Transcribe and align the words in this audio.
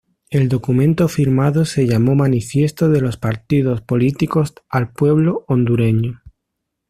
El 0.31 0.49
documento 0.49 1.07
firmado 1.07 1.63
se 1.63 1.85
llamó 1.85 2.15
Manifiesto 2.15 2.89
de 2.89 3.01
los 3.01 3.17
Partidos 3.17 3.81
Políticos 3.81 4.55
al 4.67 4.89
Pueblo 4.93 5.45
Hondureño. 5.47 6.23